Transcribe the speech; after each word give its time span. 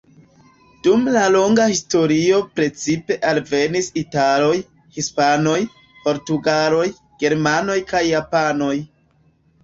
Dum 0.85 1.03
la 1.15 1.23
longa 1.33 1.65
historio 1.71 2.37
precipe 2.59 3.17
alvenis 3.31 3.89
italoj, 4.01 4.55
hispanoj, 4.95 5.59
portugaloj, 6.07 6.87
germanoj 7.25 7.77
kaj 7.93 8.03
japanoj. 8.07 8.73